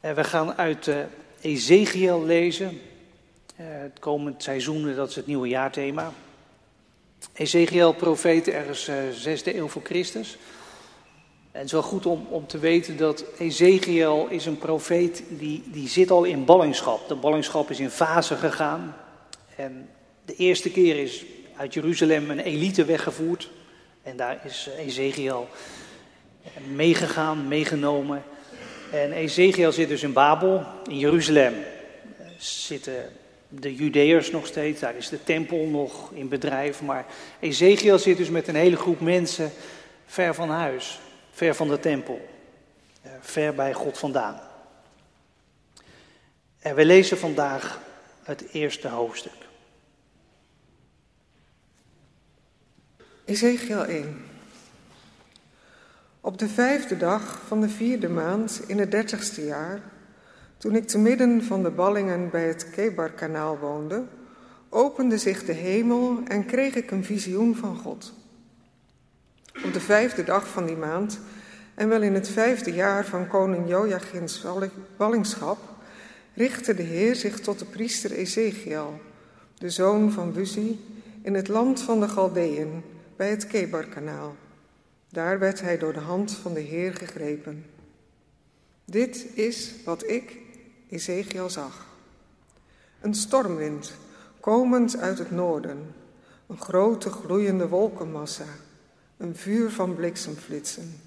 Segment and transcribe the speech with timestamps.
[0.00, 0.96] we gaan uit uh,
[1.40, 2.80] Ezekiel lezen.
[3.60, 6.12] Uh, het komend seizoen, dat is het nieuwe jaarthema.
[7.32, 10.38] Ezekiel, profeet, ergens uh, zesde eeuw voor Christus.
[11.50, 15.62] En het is wel goed om, om te weten dat Ezekiel is een profeet die,
[15.66, 17.08] die zit al in ballingschap.
[17.08, 18.96] De ballingschap is in fase gegaan.
[19.56, 19.88] En
[20.24, 21.24] de eerste keer is
[21.56, 23.50] uit Jeruzalem een elite weggevoerd.
[24.02, 25.48] En daar is Ezekiel
[26.74, 28.22] meegegaan, meegenomen.
[28.92, 31.54] En Ezekiel zit dus in Babel, in Jeruzalem
[32.38, 33.12] zitten
[33.48, 36.82] de Judeërs nog steeds, daar is de tempel nog in bedrijf.
[36.82, 37.06] Maar
[37.40, 39.50] Ezekiel zit dus met een hele groep mensen
[40.06, 41.00] ver van huis,
[41.30, 42.28] ver van de tempel,
[43.02, 44.40] eh, ver bij God vandaan.
[46.58, 47.80] En we lezen vandaag
[48.22, 49.32] het eerste hoofdstuk.
[53.24, 54.27] Ezekiel 1.
[56.20, 59.80] Op de vijfde dag van de vierde maand in het dertigste jaar,
[60.56, 64.04] toen ik te midden van de ballingen bij het Kebarkanaal woonde,
[64.68, 68.12] opende zich de hemel en kreeg ik een visioen van God.
[69.64, 71.20] Op de vijfde dag van die maand,
[71.74, 74.44] en wel in het vijfde jaar van koning Joachins
[74.96, 75.58] ballingschap,
[76.34, 79.00] richtte de Heer zich tot de priester Ezekiel,
[79.58, 80.84] de zoon van Buzi,
[81.22, 82.82] in het land van de Galdeën,
[83.16, 84.36] bij het Kebarkanaal.
[85.08, 87.64] Daar werd hij door de hand van de Heer gegrepen.
[88.84, 90.36] Dit is wat ik,
[90.88, 91.86] Ezekiel, zag.
[93.00, 93.92] Een stormwind,
[94.40, 95.94] komend uit het noorden,
[96.46, 98.46] een grote gloeiende wolkenmassa,
[99.16, 101.00] een vuur van bliksemflitsen.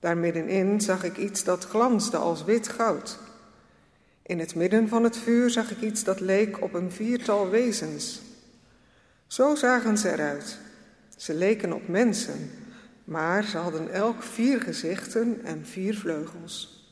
[0.00, 3.18] Daar middenin zag ik iets dat glansde als wit goud.
[4.22, 8.20] In het midden van het vuur zag ik iets dat leek op een viertal wezens.
[9.26, 10.58] Zo zagen ze eruit.
[11.16, 12.50] Ze leken op mensen,
[13.06, 16.84] maar ze hadden elk vier gezichten en vier vleugels.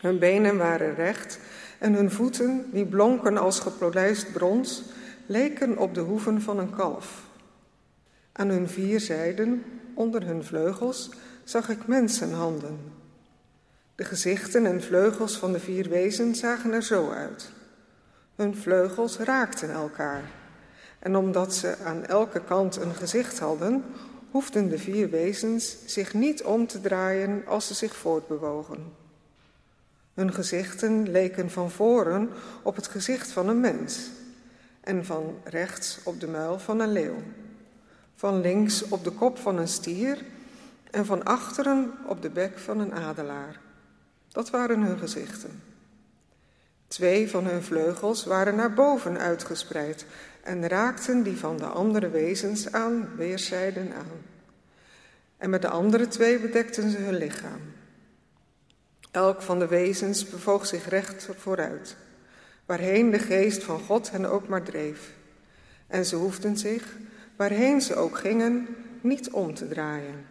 [0.00, 1.38] Hun benen waren recht
[1.78, 4.82] en hun voeten, die blonken als gepolijst brons,
[5.26, 7.22] leken op de hoeven van een kalf.
[8.32, 9.64] Aan hun vier zijden,
[9.94, 11.10] onder hun vleugels,
[11.44, 12.78] zag ik mensenhanden.
[13.94, 17.50] De gezichten en vleugels van de vier wezens zagen er zo uit.
[18.36, 20.22] Hun vleugels raakten elkaar.
[20.98, 23.84] En omdat ze aan elke kant een gezicht hadden,
[24.34, 28.92] hoefden de vier wezens zich niet om te draaien als ze zich voortbewogen.
[30.14, 32.30] Hun gezichten leken van voren
[32.62, 34.10] op het gezicht van een mens
[34.80, 37.22] en van rechts op de muil van een leeuw,
[38.14, 40.24] van links op de kop van een stier
[40.90, 43.60] en van achteren op de bek van een adelaar.
[44.28, 45.62] Dat waren hun gezichten.
[46.88, 50.06] Twee van hun vleugels waren naar boven uitgespreid
[50.44, 54.22] en raakten die van de andere wezens aan weerszijden aan.
[55.36, 57.60] En met de andere twee bedekten ze hun lichaam.
[59.10, 61.96] Elk van de wezens bewoog zich recht vooruit,
[62.66, 65.12] waarheen de geest van God hen ook maar dreef.
[65.86, 66.96] En ze hoefden zich,
[67.36, 68.68] waarheen ze ook gingen,
[69.00, 70.26] niet om te draaien.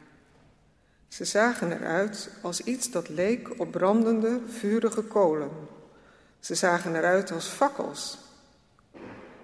[1.08, 5.50] Ze zagen eruit als iets dat leek op brandende, vurige kolen.
[6.40, 8.23] Ze zagen eruit als fakkels.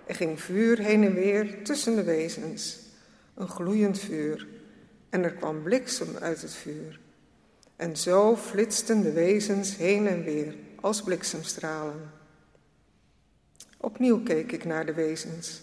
[0.10, 2.80] Er ging vuur heen en weer tussen de wezens,
[3.36, 4.48] een gloeiend vuur,
[5.10, 7.00] en er kwam bliksem uit het vuur.
[7.76, 12.12] En zo flitsten de wezens heen en weer als bliksemstralen.
[13.78, 15.62] Opnieuw keek ik naar de wezens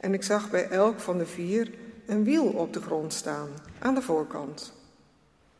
[0.00, 1.70] en ik zag bij elk van de vier
[2.06, 3.48] een wiel op de grond staan,
[3.78, 4.72] aan de voorkant.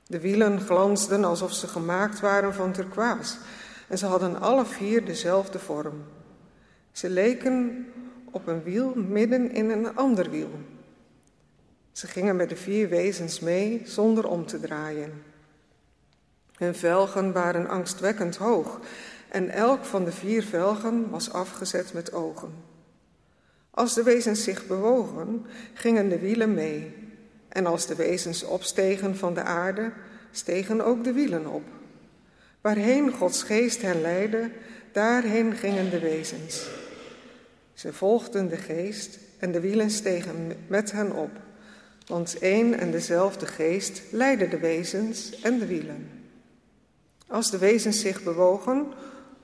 [0.06, 3.38] De wielen glansden alsof ze gemaakt waren van turkoois
[3.88, 6.04] en ze hadden alle vier dezelfde vorm.
[6.92, 7.86] Ze leken
[8.30, 10.50] op een wiel midden in een ander wiel.
[11.92, 15.12] Ze gingen met de vier wezens mee zonder om te draaien.
[16.54, 18.80] Hun velgen waren angstwekkend hoog
[19.28, 22.52] en elk van de vier velgen was afgezet met ogen.
[23.70, 26.94] Als de wezens zich bewogen, gingen de wielen mee.
[27.48, 29.92] En als de wezens opstegen van de aarde,
[30.30, 31.62] stegen ook de wielen op.
[32.60, 34.50] Waarheen Gods geest hen leidde,
[34.92, 36.68] daarheen gingen de wezens.
[37.78, 41.30] Ze volgden de geest en de wielen stegen met hen op,
[42.06, 46.10] want één en dezelfde geest leidde de wezens en de wielen.
[47.26, 48.86] Als de wezens zich bewogen,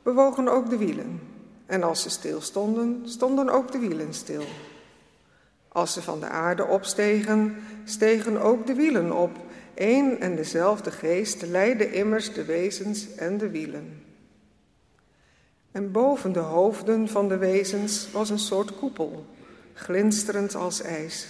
[0.02, 1.20] bewogen ook de wielen.
[1.66, 4.44] En als ze stilstonden, stonden ook de wielen stil.
[5.68, 9.36] Als ze van de aarde opstegen, stegen ook de wielen op.
[9.74, 14.03] Eén en dezelfde geest leidde immers de wezens en de wielen.
[15.74, 19.26] En boven de hoofden van de wezens was een soort koepel,
[19.72, 21.26] glinsterend als ijs,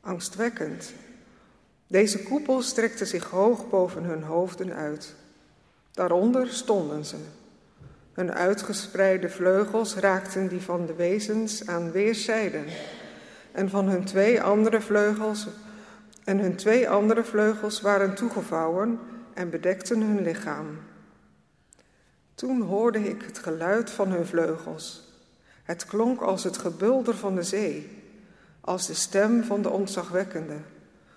[0.00, 0.92] angstwekkend.
[1.86, 5.14] Deze koepel strekte zich hoog boven hun hoofden uit.
[5.92, 7.16] Daaronder stonden ze.
[8.12, 12.64] Hun uitgespreide vleugels raakten die van de wezens aan weerszijden.
[13.52, 15.46] En van hun twee andere vleugels
[16.24, 18.98] en hun twee andere vleugels waren toegevouwen
[19.34, 20.66] en bedekten hun lichaam.
[22.38, 25.02] Toen hoorde ik het geluid van hun vleugels.
[25.62, 28.02] Het klonk als het gebulder van de zee,
[28.60, 30.56] als de stem van de ontzagwekkende,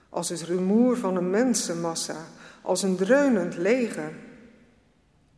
[0.10, 2.26] als het rumoer van een mensenmassa,
[2.62, 4.14] als een dreunend leger.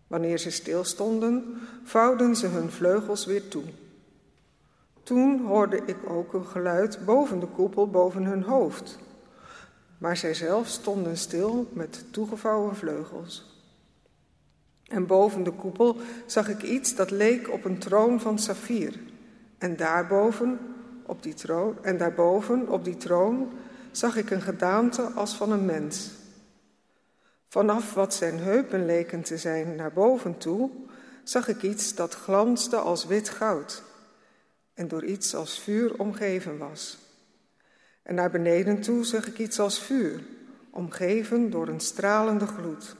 [0.08, 3.66] Wanneer ze stilstonden, vouwden ze hun vleugels weer toe.
[5.04, 9.00] Toen hoorde ik ook een geluid boven de koepel boven hun hoofd.
[9.98, 13.53] Maar zij zelf stonden stil met toegevouwen vleugels.
[14.94, 19.00] En boven de koepel zag ik iets dat leek op een troon van saffier.
[19.58, 20.60] En daarboven
[21.06, 23.52] op die troon, en daarboven op die troon
[23.92, 26.12] zag ik een gedaante als van een mens.
[27.48, 30.70] Vanaf wat zijn heupen leken te zijn naar boven toe,
[31.24, 33.84] zag ik iets dat glansde als wit goud
[34.74, 36.98] en door iets als vuur omgeven was.
[38.04, 40.24] En naar beneden toe zag ik iets als vuur,
[40.70, 42.96] omgeven door een stralende gloed.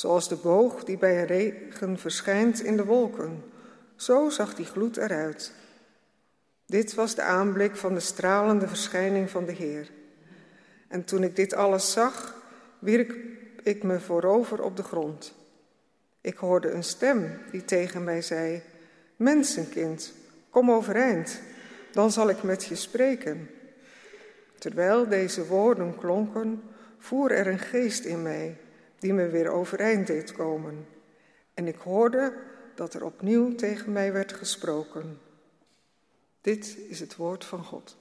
[0.00, 3.44] Zoals de boog die bij regen verschijnt in de wolken,
[3.96, 5.52] zo zag die gloed eruit.
[6.66, 9.90] Dit was de aanblik van de stralende verschijning van de Heer.
[10.88, 12.34] En toen ik dit alles zag,
[12.78, 13.14] wierp
[13.62, 15.34] ik me voorover op de grond.
[16.20, 18.62] Ik hoorde een stem die tegen mij zei:
[19.16, 20.12] Mensenkind,
[20.50, 21.40] kom overeind,
[21.92, 23.50] dan zal ik met je spreken.
[24.58, 26.62] Terwijl deze woorden klonken,
[26.98, 28.56] voer er een geest in mij
[29.00, 30.86] die me weer overeind deed komen.
[31.54, 32.42] En ik hoorde
[32.74, 35.20] dat er opnieuw tegen mij werd gesproken.
[36.40, 37.96] Dit is het woord van God.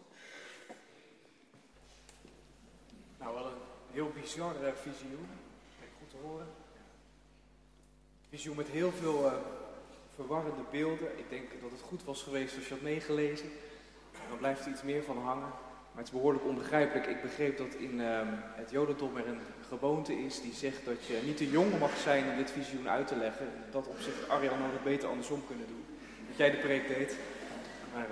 [3.17, 3.57] Nou, wel een
[3.91, 5.27] heel bizar visioen
[6.21, 6.47] horen.
[8.29, 9.33] Visioen met heel veel uh,
[10.15, 11.19] verwarrende beelden.
[11.19, 13.49] Ik denk dat het goed was geweest als je had meegelezen.
[14.29, 15.51] Dan blijft er iets meer van hangen.
[15.99, 17.07] Maar het is behoorlijk onbegrijpelijk.
[17.07, 18.19] Ik begreep dat in uh,
[18.55, 22.29] het Jodendom er een gewoonte is die zegt dat je niet te jong mag zijn
[22.29, 23.47] om dit visioen uit te leggen.
[23.71, 25.85] Dat op zich Arjan had het beter andersom kunnen doen.
[26.27, 27.15] Dat jij de preek deed.
[27.93, 28.11] Maar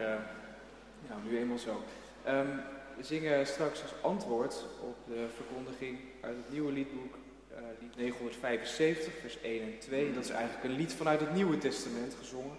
[1.07, 1.83] ja, nu eenmaal zo.
[2.27, 2.59] Um,
[2.97, 7.17] we zingen straks als antwoord op de verkondiging uit het nieuwe liedboek
[7.51, 10.13] uh, lied 975, vers 1 en 2.
[10.13, 12.57] Dat is eigenlijk een lied vanuit het Nieuwe Testament gezongen.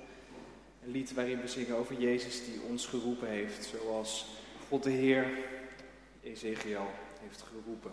[0.85, 4.38] Een lied waarin we zingen over Jezus die ons geroepen heeft, zoals
[4.69, 5.27] God de Heer
[6.23, 6.87] Ezekiel
[7.21, 7.93] heeft geroepen.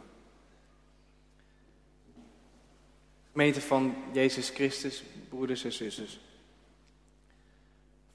[3.31, 6.19] Gemeente van Jezus Christus, broeders en zusters.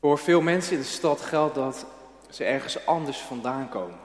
[0.00, 1.86] Voor veel mensen in de stad geldt dat
[2.30, 3.98] ze ergens anders vandaan komen.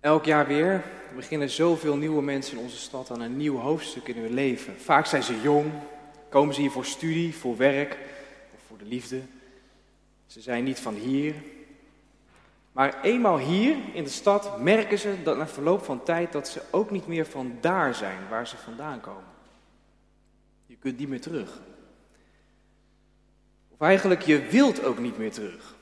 [0.00, 0.84] Elk jaar weer
[1.14, 4.80] beginnen zoveel nieuwe mensen in onze stad aan een nieuw hoofdstuk in hun leven.
[4.80, 5.72] Vaak zijn ze jong,
[6.28, 7.98] komen ze hier voor studie, voor werk
[8.54, 9.20] of voor de liefde.
[10.28, 11.34] Ze zijn niet van hier.
[12.72, 16.62] Maar eenmaal hier in de stad merken ze dat na verloop van tijd dat ze
[16.70, 19.36] ook niet meer van daar zijn waar ze vandaan komen.
[20.66, 21.60] Je kunt niet meer terug.
[23.68, 25.76] Of eigenlijk, je wilt ook niet meer terug.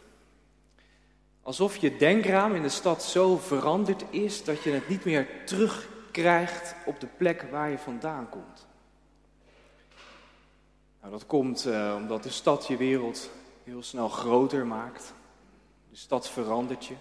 [1.42, 6.74] Alsof je denkraam in de stad zo veranderd is dat je het niet meer terugkrijgt
[6.84, 8.66] op de plek waar je vandaan komt.
[11.00, 13.30] Nou, dat komt uh, omdat de stad je wereld
[13.66, 15.14] heel snel groter maakt.
[15.90, 16.94] De stad verandert je.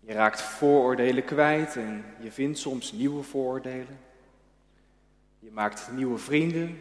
[0.00, 3.98] Je raakt vooroordelen kwijt en je vindt soms nieuwe vooroordelen.
[5.38, 6.80] Je maakt nieuwe vrienden.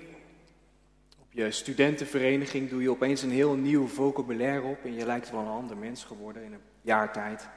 [1.20, 5.40] Op je studentenvereniging doe je opeens een heel nieuw vocabulaire op en je lijkt wel
[5.40, 7.48] een ander mens geworden in een jaar tijd.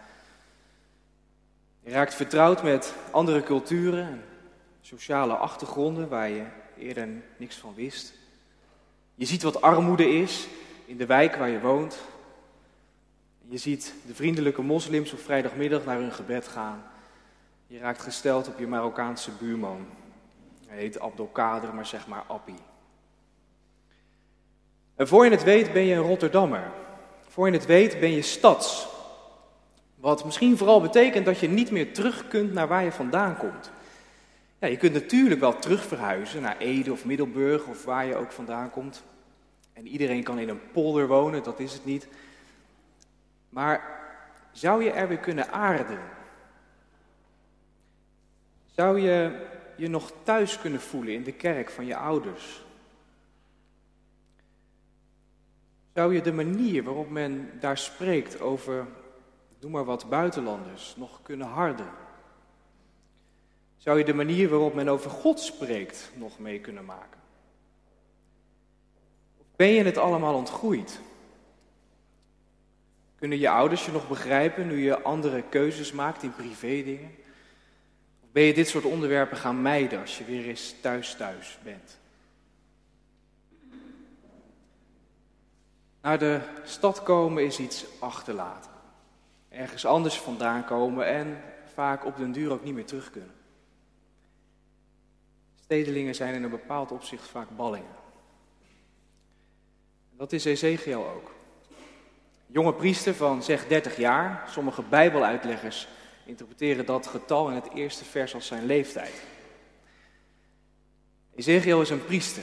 [1.80, 4.24] Je raakt vertrouwd met andere culturen en
[4.80, 6.44] sociale achtergronden waar je
[6.78, 8.12] eerder niks van wist.
[9.14, 10.48] Je ziet wat armoede is
[10.84, 11.98] in de wijk waar je woont.
[13.48, 16.84] Je ziet de vriendelijke moslims op vrijdagmiddag naar hun gebed gaan.
[17.66, 19.86] Je raakt gesteld op je Marokkaanse buurman.
[20.66, 22.58] Hij heet Abdelkader, maar zeg maar Appie.
[24.94, 26.70] En voor je het weet ben je een Rotterdammer.
[27.28, 28.88] Voor je het weet ben je stads.
[29.94, 33.70] Wat misschien vooral betekent dat je niet meer terug kunt naar waar je vandaan komt.
[34.58, 38.32] Ja, je kunt natuurlijk wel terug verhuizen naar Ede of Middelburg of waar je ook
[38.32, 39.02] vandaan komt.
[39.72, 42.08] En iedereen kan in een polder wonen, dat is het niet.
[43.48, 44.00] Maar
[44.52, 46.00] zou je er weer kunnen aarden?
[48.74, 52.64] Zou je je nog thuis kunnen voelen in de kerk van je ouders?
[55.94, 58.86] Zou je de manier waarop men daar spreekt over,
[59.60, 61.90] noem maar wat, buitenlanders, nog kunnen harden?
[63.76, 67.21] Zou je de manier waarop men over God spreekt nog mee kunnen maken?
[69.62, 71.00] Ben je het allemaal ontgroeid?
[73.16, 77.10] Kunnen je ouders je nog begrijpen nu je andere keuzes maakt in privédingen?
[78.22, 81.98] Of ben je dit soort onderwerpen gaan mijden als je weer eens thuis thuis bent?
[86.00, 88.70] Naar de stad komen is iets achterlaten.
[89.48, 91.42] Ergens anders vandaan komen en
[91.74, 93.34] vaak op den duur ook niet meer terug kunnen.
[95.60, 98.01] Stedelingen zijn in een bepaald opzicht vaak ballingen.
[100.22, 101.30] Dat is Ezekiel ook.
[102.46, 104.44] Jonge priester van zeg 30 jaar.
[104.50, 105.88] Sommige Bijbeluitleggers
[106.24, 109.22] interpreteren dat getal in het eerste vers als zijn leeftijd.
[111.34, 112.42] Ezekiel is een priester.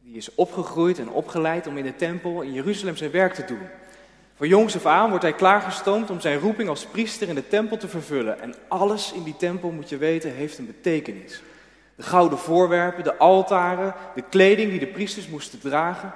[0.00, 3.66] Die is opgegroeid en opgeleid om in de tempel in Jeruzalem zijn werk te doen.
[4.34, 7.76] Van jongs af aan wordt hij klaargestoomd om zijn roeping als priester in de tempel
[7.76, 8.40] te vervullen.
[8.40, 11.42] En alles in die tempel, moet je weten, heeft een betekenis.
[11.96, 16.14] De gouden voorwerpen, de altaren, de kleding die de priesters moesten dragen,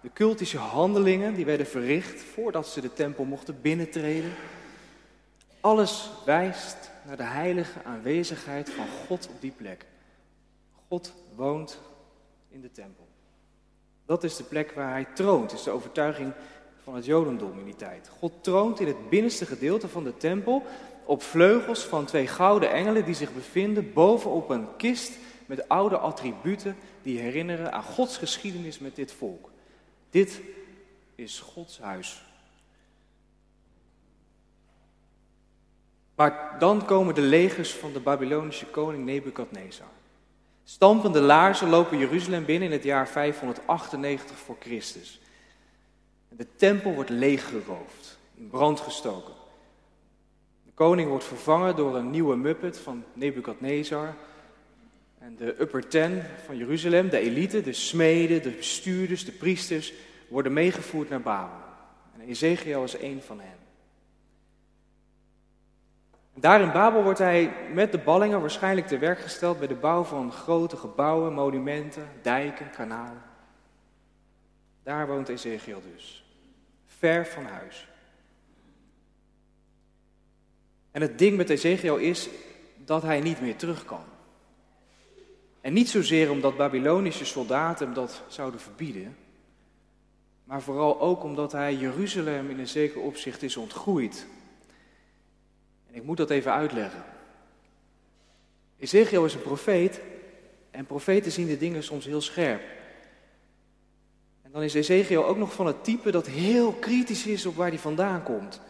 [0.00, 4.32] de cultische handelingen die werden verricht voordat ze de tempel mochten binnentreden.
[5.60, 9.86] Alles wijst naar de heilige aanwezigheid van God op die plek.
[10.88, 11.80] God woont
[12.48, 13.06] in de tempel.
[14.06, 16.32] Dat is de plek waar hij troont, is de overtuiging
[16.82, 18.10] van het Jodendom in die tijd.
[18.18, 20.62] God troont in het binnenste gedeelte van de tempel
[21.04, 25.12] op vleugels van twee gouden engelen die zich bevinden bovenop een kist
[25.46, 29.50] met oude attributen die herinneren aan Gods geschiedenis met dit volk.
[30.10, 30.40] Dit
[31.14, 32.22] is Gods huis.
[36.14, 39.86] Maar dan komen de legers van de Babylonische koning Nebukadnezar.
[40.64, 45.20] Stampende laarzen lopen Jeruzalem binnen in het jaar 598 voor Christus.
[46.28, 49.34] De tempel wordt leeggeroofd, in brand gestoken.
[50.64, 54.14] De koning wordt vervangen door een nieuwe muppet van Nebukadnezar.
[55.18, 59.92] En de upper ten van Jeruzalem, de elite, de smeden, de bestuurders, de priesters,
[60.28, 61.58] worden meegevoerd naar Babel.
[62.14, 63.56] En Ezekiel is één van hen.
[66.34, 70.02] Daar in Babel wordt hij met de ballingen waarschijnlijk te werk gesteld bij de bouw
[70.04, 73.22] van grote gebouwen, monumenten, dijken, kanalen.
[74.82, 76.24] Daar woont Ezekiel dus,
[76.86, 77.88] ver van huis.
[80.90, 82.28] En het ding met Ezekiel is
[82.76, 84.04] dat hij niet meer terug kan.
[85.60, 89.16] En niet zozeer omdat Babylonische soldaten hem dat zouden verbieden,
[90.44, 94.26] maar vooral ook omdat hij Jeruzalem in een zeker opzicht is ontgroeid
[95.88, 97.04] en ik moet dat even uitleggen.
[98.78, 100.00] Ezekiel is een profeet
[100.70, 102.62] en profeten zien de dingen soms heel scherp.
[104.42, 107.68] En Dan is Ezekiel ook nog van het type dat heel kritisch is op waar
[107.68, 108.60] hij vandaan komt.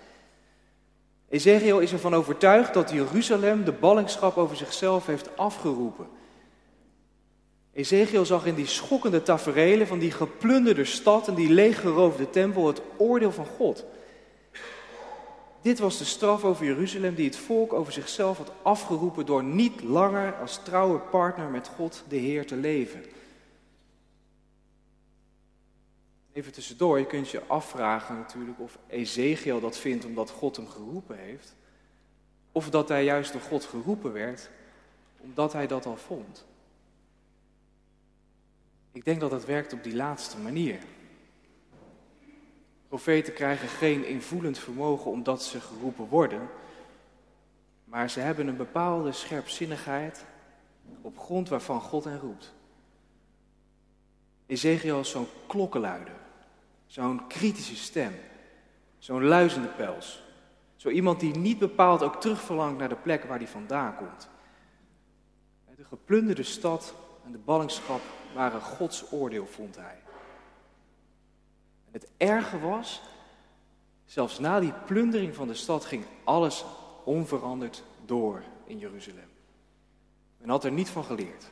[1.28, 6.06] Ezekiel is ervan overtuigd dat Jeruzalem de ballingschap over zichzelf heeft afgeroepen.
[7.78, 12.80] Ezekiel zag in die schokkende taferelen van die geplunderde stad en die leeggeroofde tempel het
[12.96, 13.84] oordeel van God.
[15.62, 19.82] Dit was de straf over Jeruzalem die het volk over zichzelf had afgeroepen door niet
[19.82, 23.04] langer als trouwe partner met God de Heer te leven.
[26.32, 31.18] Even tussendoor, je kunt je afvragen natuurlijk of Ezekiel dat vindt omdat God hem geroepen
[31.18, 31.54] heeft.
[32.52, 34.48] Of dat hij juist door God geroepen werd
[35.20, 36.46] omdat hij dat al vond.
[38.98, 40.78] Ik denk dat het werkt op die laatste manier.
[42.88, 46.48] Profeten krijgen geen invoelend vermogen omdat ze geroepen worden,
[47.84, 50.24] maar ze hebben een bepaalde scherpzinnigheid
[51.00, 52.54] op grond waarvan God hen roept.
[54.46, 56.16] Ezekiel is zo'n klokkenluider,
[56.86, 58.14] zo'n kritische stem,
[58.98, 60.22] zo'n luizende pels.
[60.76, 64.28] Zo iemand die niet bepaald ook terugverlangt naar de plek waar hij vandaan komt.
[65.76, 66.94] De geplunderde stad
[67.28, 68.00] en de ballingschap
[68.34, 69.98] waren Gods oordeel, vond hij.
[71.86, 73.02] En het erge was,
[74.04, 76.64] zelfs na die plundering van de stad ging alles
[77.04, 79.30] onveranderd door in Jeruzalem.
[80.38, 81.50] Men had er niet van geleerd.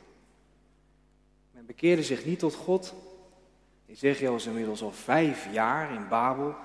[1.51, 2.93] Men bekeerde zich niet tot God.
[3.85, 6.55] Ezekiel was inmiddels al vijf jaar in Babel.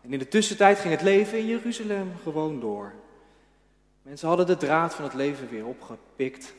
[0.00, 2.92] En in de tussentijd ging het leven in Jeruzalem gewoon door.
[4.02, 6.54] Mensen hadden de draad van het leven weer opgepikt.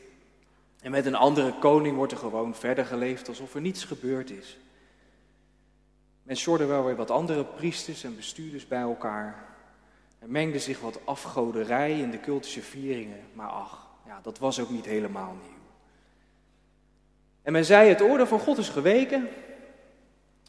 [0.84, 4.58] En met een andere koning wordt er gewoon verder geleefd alsof er niets gebeurd is.
[6.22, 9.44] Men sjorde wel weer wat andere priesters en bestuurders bij elkaar.
[10.18, 14.70] Er mengde zich wat afgoderij in de cultische vieringen, maar ach, ja, dat was ook
[14.70, 15.58] niet helemaal nieuw.
[17.42, 19.28] En men zei, het oordeel van God is geweken.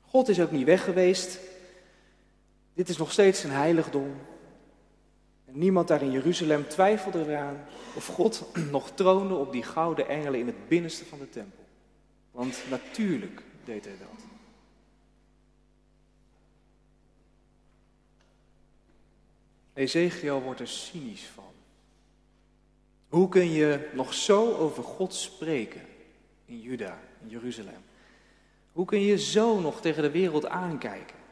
[0.02, 1.40] God is ook niet weg geweest.
[2.74, 4.16] Dit is nog steeds een heiligdom.
[5.56, 7.66] Niemand daar in Jeruzalem twijfelde eraan
[7.96, 11.64] of God nog troonde op die gouden engelen in het binnenste van de tempel.
[12.32, 14.24] Want natuurlijk deed hij dat.
[19.74, 21.44] Ezekiel wordt er cynisch van.
[23.10, 25.82] Hoe kun je nog zo over God spreken
[26.46, 27.84] in Juda, in Jeruzalem?
[28.72, 31.25] Hoe kun je zo nog tegen de wereld aankijken?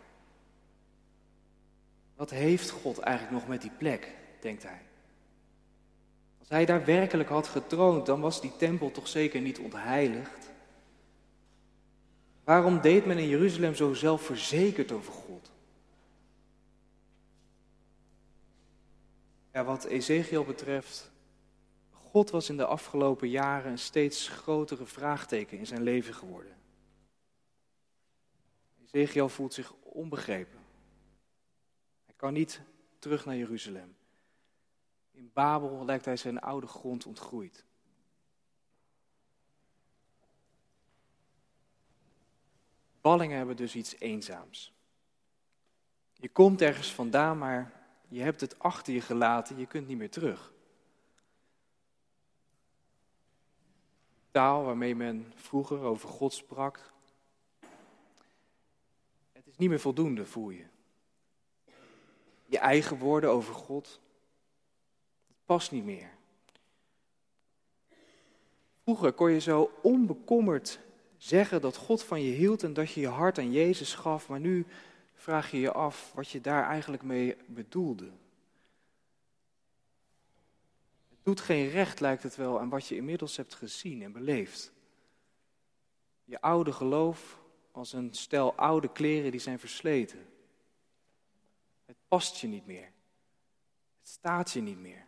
[2.24, 4.82] Wat heeft God eigenlijk nog met die plek, denkt hij.
[6.40, 10.50] Als hij daar werkelijk had getroond, dan was die tempel toch zeker niet ontheiligd.
[12.44, 15.52] Waarom deed men in Jeruzalem zo zelfverzekerd over God?
[19.52, 21.12] Wat Ezekiel betreft,
[21.92, 26.56] God was in de afgelopen jaren een steeds grotere vraagteken in zijn leven geworden.
[28.86, 30.63] Ezekiel voelt zich onbegrepen.
[32.24, 32.62] Kan niet
[33.00, 33.96] terug naar Jeruzalem.
[35.12, 37.66] In Babel lijkt hij zijn oude grond ontgroeid.
[43.02, 44.74] Ballingen hebben dus iets eenzaams.
[46.14, 50.12] Je komt ergens vandaan, maar je hebt het achter je gelaten, je kunt niet meer
[50.12, 50.54] terug.
[54.32, 56.94] Taal waarmee men vroeger over God sprak.
[59.32, 60.72] Het is niet meer voldoende, voel je.
[62.54, 64.00] Je eigen woorden over God.
[65.28, 66.10] Het past niet meer.
[68.84, 70.80] Vroeger kon je zo onbekommerd
[71.18, 74.40] zeggen dat God van je hield en dat je je hart aan Jezus gaf, maar
[74.40, 74.66] nu
[75.16, 78.06] vraag je je af wat je daar eigenlijk mee bedoelde.
[81.10, 84.72] Het doet geen recht, lijkt het wel, aan wat je inmiddels hebt gezien en beleefd.
[86.26, 87.40] Je oude geloof
[87.72, 90.33] als een stel oude kleren die zijn versleten.
[91.94, 92.92] Het past je niet meer.
[94.00, 95.06] Het staat je niet meer.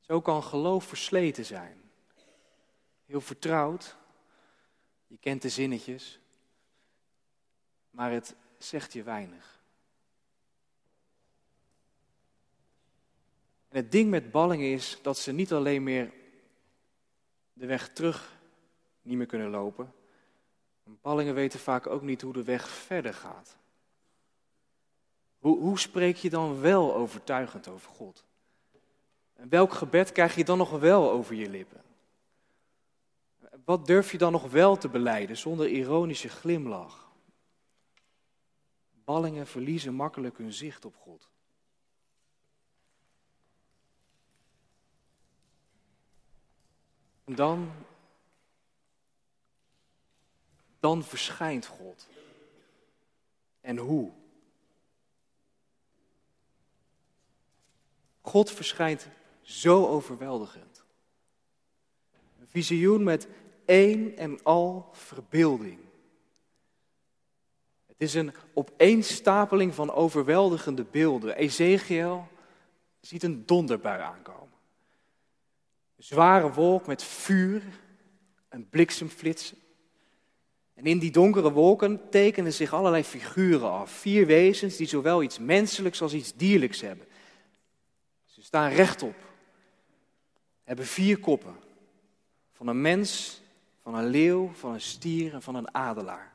[0.00, 1.90] Zo kan geloof versleten zijn.
[3.06, 3.96] Heel vertrouwd.
[5.06, 6.20] Je kent de zinnetjes
[7.90, 9.60] maar het zegt je weinig.
[13.68, 16.12] En het ding met ballingen is dat ze niet alleen meer
[17.52, 18.38] de weg terug
[19.02, 19.94] niet meer kunnen lopen.
[20.84, 23.58] Ballingen weten vaak ook niet hoe de weg verder gaat.
[25.40, 28.24] Hoe, hoe spreek je dan wel overtuigend over God?
[29.34, 31.82] En welk gebed krijg je dan nog wel over je lippen?
[33.64, 37.10] Wat durf je dan nog wel te beleiden zonder ironische glimlach?
[39.04, 41.28] Ballingen verliezen makkelijk hun zicht op God.
[47.24, 47.72] En dan
[50.80, 52.08] dan verschijnt God.
[53.60, 54.10] En hoe?
[58.30, 59.08] God verschijnt
[59.42, 60.84] zo overweldigend.
[62.40, 63.28] Een visioen met
[63.64, 65.78] één en al verbeelding.
[67.86, 71.36] Het is een opeenstapeling van overweldigende beelden.
[71.36, 72.28] Ezekiel
[73.00, 74.58] ziet een donderbui aankomen.
[75.96, 77.62] Een zware wolk met vuur
[78.48, 79.58] en bliksemflitsen.
[80.74, 83.90] En in die donkere wolken tekenen zich allerlei figuren af.
[83.90, 87.08] Vier wezens die zowel iets menselijks als iets dierlijks hebben.
[88.50, 89.14] Staan rechtop.
[90.64, 91.56] Hebben vier koppen.
[92.52, 93.42] Van een mens,
[93.82, 96.32] van een leeuw, van een stier en van een adelaar.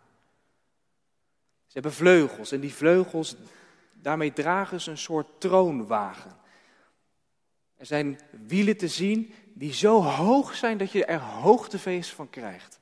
[1.65, 3.35] Ze hebben vleugels en die vleugels,
[3.93, 6.37] daarmee dragen ze een soort troonwagen.
[7.77, 12.79] Er zijn wielen te zien die zo hoog zijn dat je er hoogtefeest van krijgt.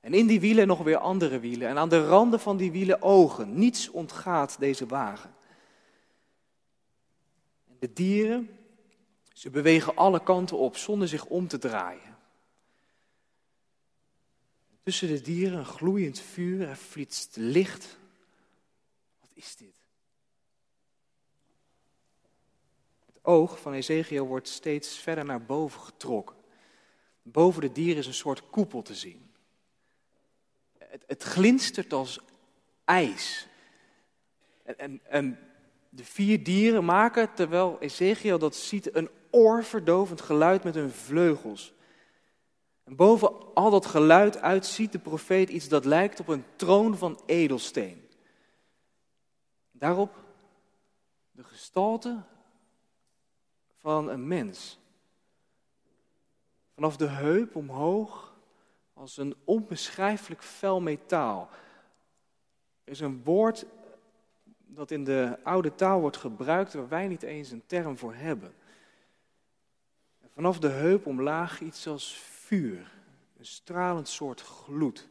[0.00, 1.68] En in die wielen nog weer andere wielen.
[1.68, 3.58] En aan de randen van die wielen ogen.
[3.58, 5.34] Niets ontgaat deze wagen.
[7.78, 8.59] De dieren,
[9.40, 12.18] ze bewegen alle kanten op zonder zich om te draaien.
[14.82, 17.98] Tussen de dieren een gloeiend vuur, er flitst licht.
[19.20, 19.74] Wat is dit?
[23.06, 26.36] Het oog van Ezekiel wordt steeds verder naar boven getrokken.
[27.22, 29.30] Boven de dieren is een soort koepel te zien.
[30.78, 32.20] Het, het glinstert als
[32.84, 33.46] ijs.
[34.62, 35.38] En, en, en
[35.88, 41.74] de vier dieren maken, terwijl Ezekiel dat ziet, een oorverdovend geluid met hun vleugels.
[42.84, 46.96] En boven al dat geluid uit ziet de profeet iets dat lijkt op een troon
[46.96, 48.08] van edelsteen.
[49.70, 50.14] Daarop
[51.30, 52.22] de gestalte
[53.80, 54.78] van een mens.
[56.74, 58.34] Vanaf de heup omhoog
[58.92, 61.48] als een onbeschrijfelijk fel metaal.
[62.84, 63.66] Er is een woord
[64.66, 68.54] dat in de oude taal wordt gebruikt waar wij niet eens een term voor hebben.
[70.34, 72.92] Vanaf de heup omlaag iets als vuur,
[73.38, 75.08] een stralend soort gloed.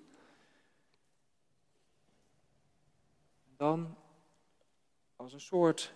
[3.58, 3.97] Dan
[5.15, 5.93] als een soort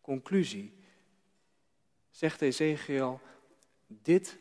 [0.00, 0.72] conclusie
[2.10, 3.20] zegt Ezekiel,
[3.86, 4.38] dit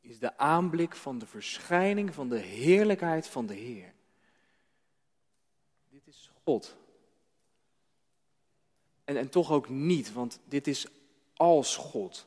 [0.00, 3.94] is de aanblik van de verschijning van de heerlijkheid van de Heer.
[5.88, 6.76] Dit is God.
[9.04, 10.86] En, en toch ook niet, want dit is
[11.36, 12.26] als God.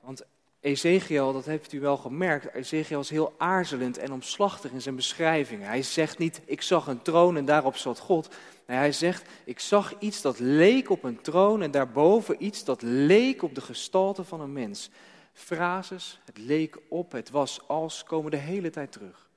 [0.00, 0.22] Want
[0.60, 5.66] Ezekiel, dat heeft u wel gemerkt, Ezekiel is heel aarzelend en omslachtig in zijn beschrijvingen.
[5.66, 8.28] Hij zegt niet, ik zag een troon en daarop zat God.
[8.66, 12.82] Nee, hij zegt, ik zag iets dat leek op een troon en daarboven iets dat
[12.82, 14.90] leek op de gestalte van een mens.
[15.32, 19.28] Frases, het leek op, het was als, komen de hele tijd terug.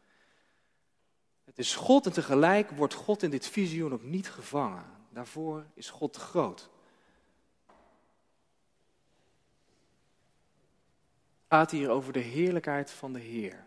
[1.46, 4.86] Het is God en tegelijk wordt God in dit visioen ook niet gevangen.
[5.10, 6.70] Daarvoor is God groot.
[11.54, 13.66] Gaat hier over de heerlijkheid van de Heer.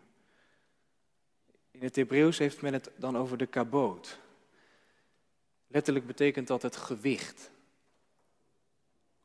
[1.71, 4.19] In het Hebreeuws heeft men het dan over de kaboot.
[5.67, 7.51] Letterlijk betekent dat het gewicht.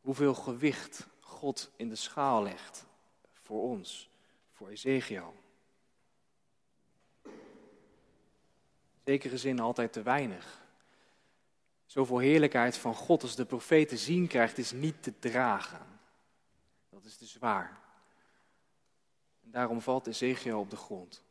[0.01, 2.85] Hoeveel gewicht God in de schaal legt
[3.41, 4.09] voor ons,
[4.51, 5.33] voor Ezekiel.
[9.05, 10.61] Zekere zin altijd te weinig.
[11.85, 15.99] Zoveel heerlijkheid van God als de profeet te zien krijgt, is niet te dragen.
[16.89, 17.80] Dat is te zwaar.
[19.51, 21.23] Daarom valt Ezekiel op de grond.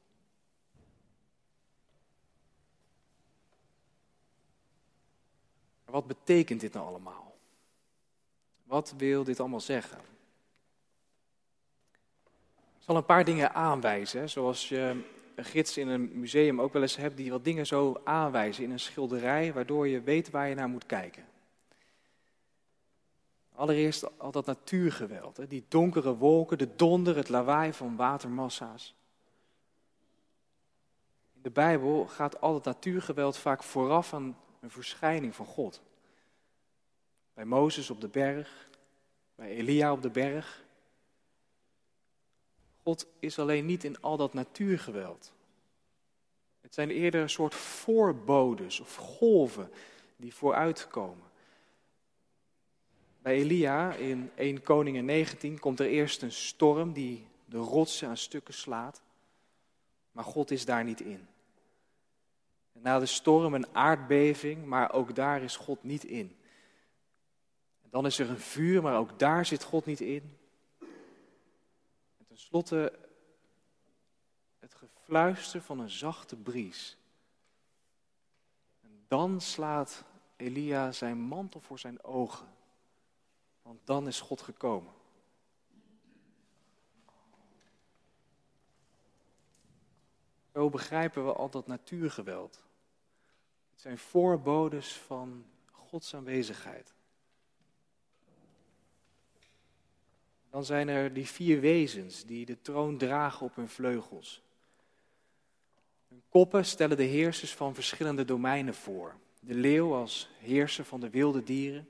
[5.85, 7.37] Wat betekent dit nou allemaal?
[8.65, 9.99] Wat wil dit allemaal zeggen?
[12.79, 15.05] Ik zal een paar dingen aanwijzen, zoals je
[15.35, 18.71] een gids in een museum ook wel eens hebt die wat dingen zo aanwijzen in
[18.71, 21.30] een schilderij, waardoor je weet waar je naar moet kijken.
[23.61, 25.47] Allereerst al dat natuurgeweld, hè?
[25.47, 28.95] die donkere wolken, de donder, het lawaai van watermassa's.
[31.35, 35.83] In de Bijbel gaat al dat natuurgeweld vaak vooraf aan een verschijning van God.
[37.35, 38.69] Bij Mozes op de berg,
[39.35, 40.65] bij Elia op de berg,
[42.83, 45.33] God is alleen niet in al dat natuurgeweld.
[46.61, 49.71] Het zijn eerder een soort voorbodes of golven
[50.17, 51.30] die vooruitkomen.
[53.23, 58.17] Bij Elia in 1 Koningen 19 komt er eerst een storm die de rotsen aan
[58.17, 59.03] stukken slaat.
[60.13, 61.29] Maar God is daar niet in.
[62.73, 66.37] En na de storm een aardbeving, maar ook daar is God niet in.
[67.83, 70.37] En dan is er een vuur, maar ook daar zit God niet in.
[72.29, 72.93] Ten slotte
[74.59, 76.97] het gefluister van een zachte bries.
[78.83, 80.05] En dan slaat
[80.37, 82.59] Elia zijn mantel voor zijn ogen.
[83.71, 84.93] Want dan is God gekomen.
[90.53, 92.65] Zo begrijpen we al dat natuurgeweld.
[93.71, 96.95] Het zijn voorbodes van Gods aanwezigheid.
[100.49, 104.43] Dan zijn er die vier wezens die de troon dragen op hun vleugels.
[106.09, 109.17] Hun koppen stellen de heersers van verschillende domeinen voor.
[109.41, 111.89] De leeuw als heerser van de wilde dieren,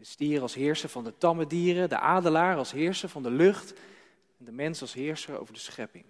[0.00, 3.72] de stier als heerser van de tamme dieren, de adelaar als heerser van de lucht
[4.38, 6.04] en de mens als heerser over de schepping.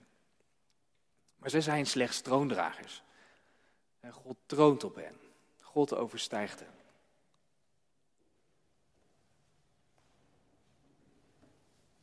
[1.36, 3.02] Maar zij zijn slechts troondragers.
[4.00, 5.16] En God troont op hen.
[5.60, 6.74] God overstijgt hen.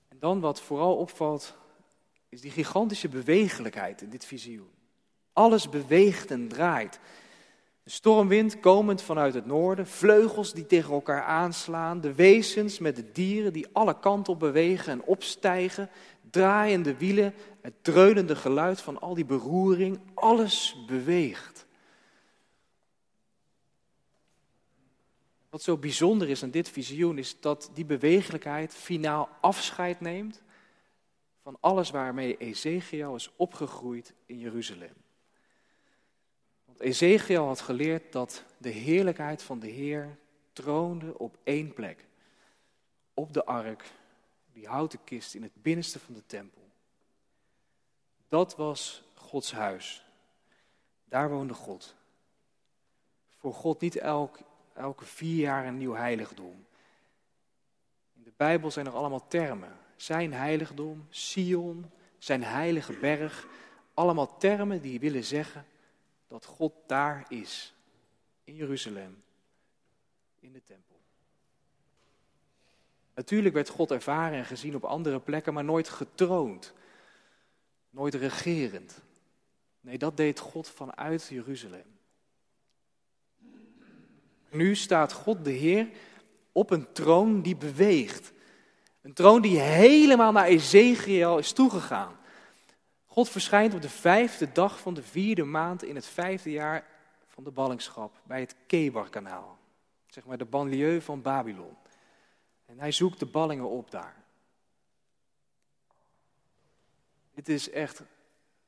[0.07, 1.55] En dan wat vooral opvalt,
[2.29, 4.71] is die gigantische bewegelijkheid in dit visioen.
[5.33, 6.99] Alles beweegt en draait.
[7.87, 13.11] De stormwind komend vanuit het noorden, vleugels die tegen elkaar aanslaan, de wezens met de
[13.11, 15.89] dieren die alle kanten op bewegen en opstijgen,
[16.29, 21.65] draaiende wielen, het dreunende geluid van al die beroering, alles beweegt.
[25.49, 30.43] Wat zo bijzonder is aan dit visioen is dat die bewegelijkheid finaal afscheid neemt
[31.41, 35.06] van alles waarmee Ezekiel is opgegroeid in Jeruzalem.
[36.79, 40.17] Ezekiel had geleerd dat de heerlijkheid van de Heer
[40.53, 42.05] troonde op één plek.
[43.13, 43.91] Op de ark,
[44.53, 46.61] die houten kist in het binnenste van de tempel.
[48.27, 50.05] Dat was Gods huis.
[51.05, 51.95] Daar woonde God.
[53.35, 54.39] Voor God niet elk
[54.73, 56.65] elke vier jaar een nieuw heiligdom.
[58.13, 59.77] In de Bijbel zijn er allemaal termen.
[59.95, 63.47] Zijn heiligdom, Sion, zijn heilige berg.
[63.93, 65.65] Allemaal termen die willen zeggen
[66.27, 67.73] dat God daar is.
[68.43, 69.23] In Jeruzalem.
[70.39, 70.99] In de tempel.
[73.13, 76.73] Natuurlijk werd God ervaren en gezien op andere plekken, maar nooit getroond.
[77.89, 79.01] Nooit regerend.
[79.81, 81.97] Nee, dat deed God vanuit Jeruzalem.
[84.49, 85.89] Nu staat God de Heer
[86.51, 88.31] op een troon die beweegt.
[89.01, 92.16] Een troon die helemaal naar Ezekiel is toegegaan.
[93.17, 96.87] God verschijnt op de vijfde dag van de vierde maand in het vijfde jaar
[97.27, 99.57] van de ballingschap bij het Kebarkanaal.
[100.07, 101.77] Zeg maar de banlieue van Babylon.
[102.65, 104.23] En hij zoekt de ballingen op daar.
[107.33, 108.01] Dit is echt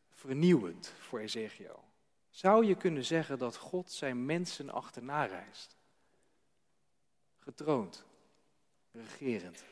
[0.09, 1.83] vernieuwend voor Ezekiel.
[2.29, 5.75] Zou je kunnen zeggen dat God zijn mensen achterna reist?
[7.39, 8.05] Getroond,
[8.91, 9.63] regerend.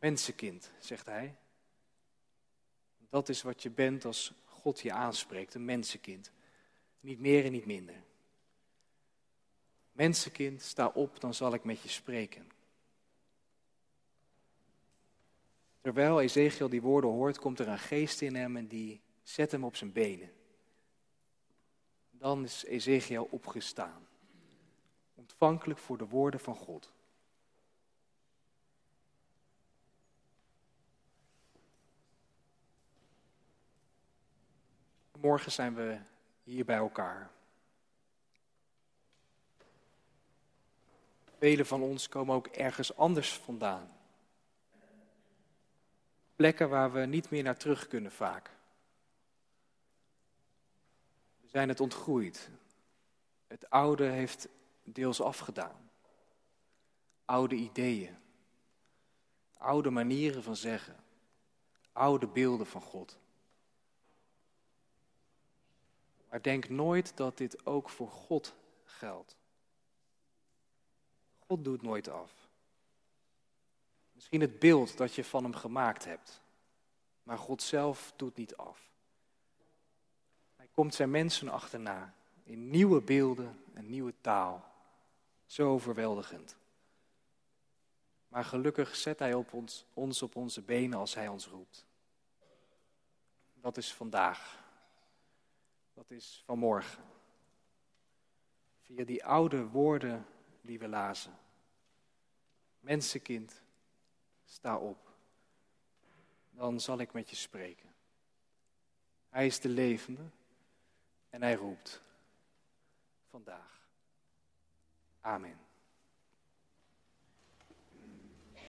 [0.00, 1.36] Mensenkind, zegt hij.
[3.08, 6.32] Dat is wat je bent als God je aanspreekt, een mensenkind.
[7.00, 8.02] Niet meer en niet minder.
[9.92, 12.50] Mensenkind, sta op, dan zal ik met je spreken.
[15.80, 19.64] Terwijl Ezekiel die woorden hoort, komt er een geest in hem en die zet hem
[19.64, 20.32] op zijn benen.
[22.10, 24.06] Dan is Ezekiel opgestaan,
[25.14, 26.92] ontvankelijk voor de woorden van God.
[35.20, 35.98] Morgen zijn we
[36.42, 37.30] hier bij elkaar.
[41.38, 43.90] Velen van ons komen ook ergens anders vandaan.
[46.36, 48.50] Plekken waar we niet meer naar terug kunnen vaak.
[51.40, 52.50] We zijn het ontgroeid.
[53.46, 54.48] Het oude heeft
[54.84, 55.90] deels afgedaan.
[57.24, 58.16] Oude ideeën.
[59.56, 60.96] Oude manieren van zeggen.
[61.92, 63.18] Oude beelden van God.
[66.30, 69.36] Maar denk nooit dat dit ook voor God geldt.
[71.38, 72.32] God doet nooit af.
[74.12, 76.40] Misschien het beeld dat je van hem gemaakt hebt.
[77.22, 78.90] Maar God zelf doet niet af.
[80.56, 82.14] Hij komt zijn mensen achterna
[82.44, 84.64] in nieuwe beelden en nieuwe taal.
[85.46, 86.56] Zo overweldigend.
[88.28, 91.86] Maar gelukkig zet hij op ons, ons op onze benen als hij ons roept.
[93.54, 94.59] Dat is vandaag.
[96.00, 97.04] Dat is vanmorgen.
[98.82, 100.26] Via die oude woorden
[100.60, 101.38] die we lazen.
[102.78, 103.62] Mensenkind,
[104.44, 105.14] sta op.
[106.50, 107.94] Dan zal ik met je spreken.
[109.28, 110.30] Hij is de levende
[111.30, 112.02] en hij roept
[113.28, 113.88] vandaag.
[115.20, 115.58] Amen.